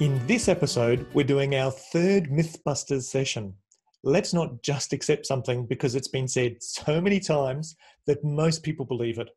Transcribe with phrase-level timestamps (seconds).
[0.00, 3.52] In this episode, we're doing our third Mythbusters session.
[4.04, 7.74] Let's not just accept something because it's been said so many times
[8.06, 9.28] that most people believe it.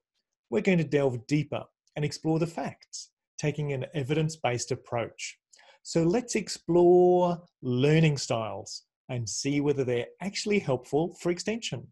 [0.52, 1.64] We're going to delve deeper
[1.96, 3.10] and explore the facts,
[3.40, 5.40] taking an evidence based approach.
[5.82, 11.88] So let's explore learning styles and see whether they're actually helpful for extension.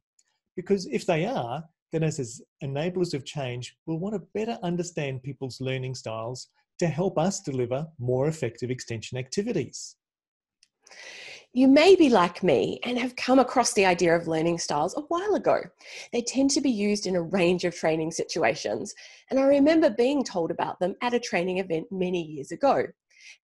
[0.56, 5.60] Because if they are, then as enablers of change, we'll want to better understand people's
[5.60, 6.50] learning styles
[6.80, 9.96] to help us deliver more effective extension activities.
[11.52, 15.02] You may be like me and have come across the idea of learning styles a
[15.02, 15.62] while ago.
[16.14, 18.94] They tend to be used in a range of training situations,
[19.30, 22.86] and I remember being told about them at a training event many years ago.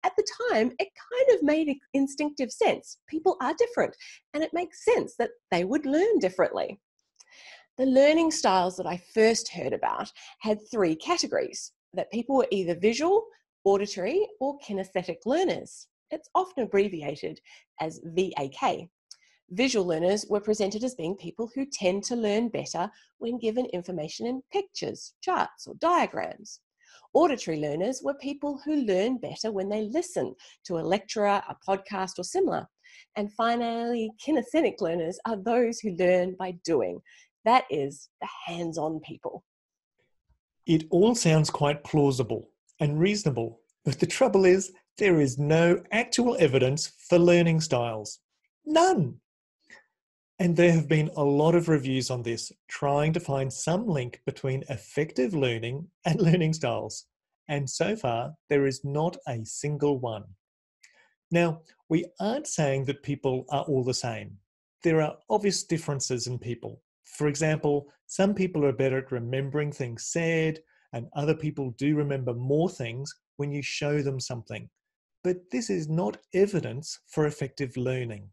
[0.04, 3.00] At the time, it kind of made instinctive sense.
[3.08, 3.96] People are different,
[4.36, 6.80] and it makes sense that they would learn differently.
[7.78, 10.12] The learning styles that I first heard about
[10.42, 13.26] had three categories that people were either visual,
[13.64, 15.88] auditory, or kinesthetic learners.
[16.12, 17.40] It's often abbreviated
[17.80, 18.90] as VAK.
[19.52, 24.26] Visual learners were presented as being people who tend to learn better when given information
[24.26, 26.62] in pictures, charts, or diagrams.
[27.14, 32.20] Auditory learners were people who learn better when they listen to a lecturer, a podcast,
[32.20, 32.68] or similar.
[33.16, 37.00] And finally, kinesthetic learners are those who learn by doing.
[37.46, 39.44] That is, the hands on people.
[40.66, 42.50] It all sounds quite plausible
[42.80, 48.20] and reasonable, but the trouble is, there is no actual evidence for learning styles.
[48.66, 49.20] None.
[50.40, 54.22] And there have been a lot of reviews on this, trying to find some link
[54.26, 57.06] between effective learning and learning styles.
[57.48, 60.24] And so far, there is not a single one.
[61.32, 64.38] Now, we aren't saying that people are all the same.
[64.84, 66.82] There are obvious differences in people.
[67.06, 70.60] For example, some people are better at remembering things said,
[70.94, 74.70] and other people do remember more things when you show them something.
[75.24, 78.30] But this is not evidence for effective learning.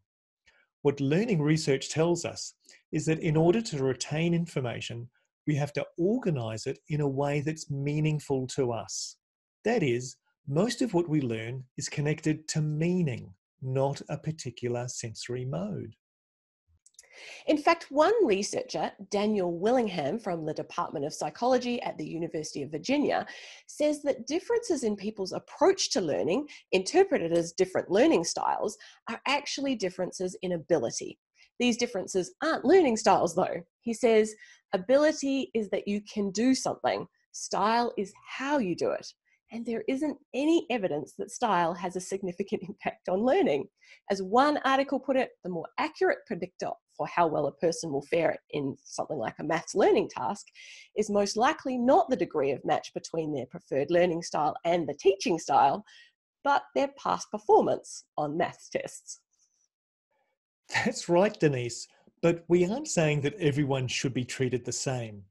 [0.82, 2.54] What learning research tells us
[2.90, 5.08] is that in order to retain information,
[5.46, 9.16] we have to organize it in a way that's meaningful to us.
[9.64, 10.16] That is,
[10.46, 15.94] most of what we learn is connected to meaning, not a particular sensory mode.
[17.46, 22.70] In fact, one researcher, Daniel Willingham from the Department of Psychology at the University of
[22.70, 23.26] Virginia,
[23.66, 28.76] says that differences in people's approach to learning, interpreted as different learning styles,
[29.08, 31.18] are actually differences in ability.
[31.58, 33.62] These differences aren't learning styles, though.
[33.80, 34.34] He says,
[34.72, 39.06] ability is that you can do something, style is how you do it
[39.52, 43.66] and there isn't any evidence that style has a significant impact on learning.
[44.10, 48.06] As one article put it, the more accurate predictor for how well a person will
[48.10, 50.46] fare in something like a maths learning task
[50.96, 54.94] is most likely not the degree of match between their preferred learning style and the
[54.94, 55.84] teaching style,
[56.44, 59.20] but their past performance on maths tests.
[60.84, 61.86] That's right, Denise.
[62.22, 65.24] But we aren't saying that everyone should be treated the same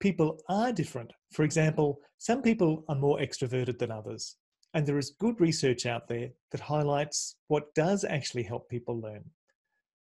[0.00, 1.12] people are different.
[1.32, 4.36] For example, some people are more extroverted than others.
[4.74, 9.24] And there is good research out there that highlights what does actually help people learn.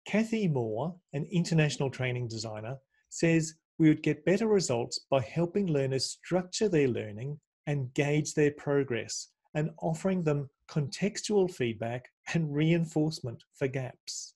[0.06, 2.78] Cathy Moore, an international training designer,
[3.10, 8.52] says we would get better results by helping learners structure their learning and gauge their
[8.52, 14.34] progress and offering them contextual feedback and reinforcement for gaps.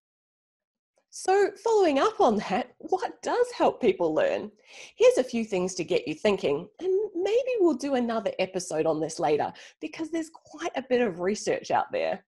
[1.09, 4.51] So, following up on that, what does help people learn?
[4.97, 8.99] Here's a few things to get you thinking, and maybe we'll do another episode on
[8.99, 9.51] this later
[9.81, 12.23] because there's quite a bit of research out there.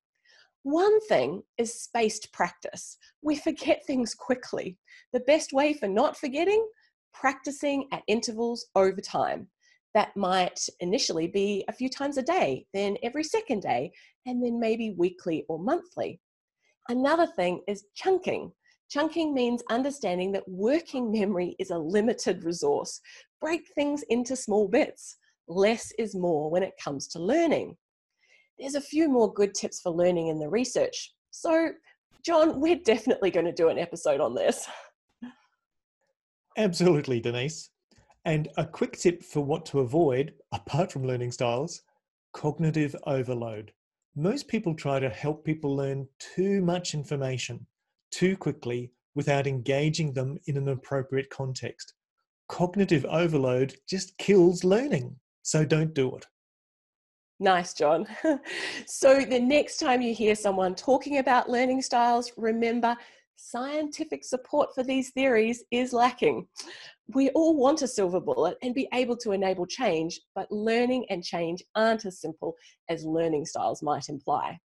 [0.63, 2.97] One thing is spaced practice.
[3.21, 4.77] We forget things quickly.
[5.13, 6.67] The best way for not forgetting?
[7.13, 9.47] Practicing at intervals over time.
[9.93, 13.91] That might initially be a few times a day, then every second day,
[14.25, 16.19] and then maybe weekly or monthly.
[16.89, 18.51] Another thing is chunking.
[18.89, 22.99] Chunking means understanding that working memory is a limited resource.
[23.39, 25.17] Break things into small bits.
[25.47, 27.77] Less is more when it comes to learning.
[28.59, 31.13] There's a few more good tips for learning in the research.
[31.31, 31.69] So,
[32.25, 34.67] John, we're definitely going to do an episode on this.
[36.57, 37.69] Absolutely, Denise.
[38.25, 41.81] And a quick tip for what to avoid, apart from learning styles
[42.33, 43.71] cognitive overload.
[44.15, 47.65] Most people try to help people learn too much information
[48.11, 51.93] too quickly without engaging them in an appropriate context.
[52.47, 56.25] Cognitive overload just kills learning, so don't do it.
[57.39, 58.05] Nice, John.
[58.85, 62.97] so, the next time you hear someone talking about learning styles, remember
[63.37, 66.45] scientific support for these theories is lacking.
[67.13, 71.23] We all want a silver bullet and be able to enable change, but learning and
[71.23, 72.55] change aren't as simple
[72.89, 74.59] as learning styles might imply.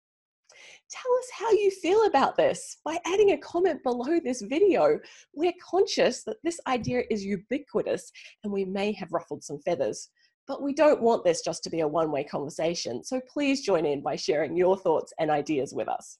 [0.91, 4.99] Tell us how you feel about this by adding a comment below this video.
[5.33, 8.11] We're conscious that this idea is ubiquitous
[8.43, 10.11] and we may have ruffled some feathers.
[10.47, 13.87] But we don't want this just to be a one way conversation, so please join
[13.87, 16.19] in by sharing your thoughts and ideas with us.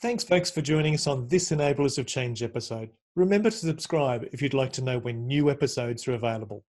[0.00, 2.90] Thanks, folks, for joining us on this Enablers of Change episode.
[3.16, 6.64] Remember to subscribe if you'd like to know when new episodes are available.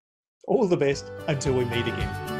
[0.47, 2.34] All the best until we meet again.